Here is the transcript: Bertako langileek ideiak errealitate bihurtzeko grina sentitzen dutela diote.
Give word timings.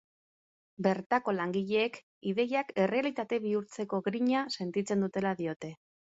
Bertako 0.85 1.33
langileek 1.39 1.99
ideiak 2.31 2.73
errealitate 2.83 3.39
bihurtzeko 3.43 3.99
grina 4.07 4.41
sentitzen 4.57 5.05
dutela 5.07 5.35
diote. 5.43 5.71